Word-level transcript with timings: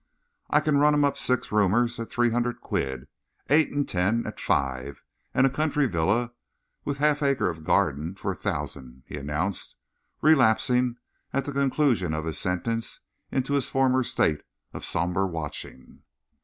"I 0.49 0.61
can 0.61 0.77
run 0.79 0.95
'em 0.95 1.05
up 1.05 1.15
six 1.15 1.51
roomers 1.51 1.99
at 1.99 2.09
three 2.09 2.31
hundred 2.31 2.59
quid; 2.59 3.07
eight 3.51 3.69
and 3.69 3.87
ten 3.87 4.25
at 4.25 4.39
five; 4.39 5.03
and 5.31 5.45
a 5.45 5.49
country 5.51 5.85
villa, 5.85 6.31
with 6.83 6.97
half 6.97 7.21
an 7.21 7.27
acre 7.27 7.51
of 7.51 7.63
garden, 7.63 8.15
for 8.15 8.31
a 8.31 8.35
thousand," 8.35 9.03
he 9.05 9.15
announced, 9.15 9.75
relapsing 10.23 10.95
at 11.33 11.45
the 11.45 11.51
conclusion 11.53 12.15
of 12.15 12.25
his 12.25 12.39
sentence 12.39 13.01
into 13.31 13.53
his 13.53 13.69
former 13.69 14.03
state 14.03 14.41
of 14.73 14.83
sombre 14.83 15.27
watching. 15.27 16.01